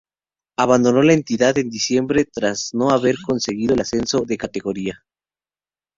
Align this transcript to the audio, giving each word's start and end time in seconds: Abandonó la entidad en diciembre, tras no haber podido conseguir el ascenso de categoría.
Abandonó 0.57 1.03
la 1.03 1.13
entidad 1.13 1.59
en 1.59 1.69
diciembre, 1.69 2.25
tras 2.25 2.71
no 2.73 2.89
haber 2.89 3.13
podido 3.17 3.27
conseguir 3.27 3.71
el 3.73 3.81
ascenso 3.81 4.21
de 4.21 4.35
categoría. 4.35 5.05